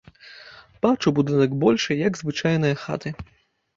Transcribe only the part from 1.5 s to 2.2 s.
большы, як